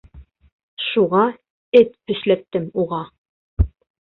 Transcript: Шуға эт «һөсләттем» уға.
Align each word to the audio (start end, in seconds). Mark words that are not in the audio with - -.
Шуға 0.85 1.21
эт 1.81 1.93
«һөсләттем» 2.13 2.67
уға. 2.85 3.03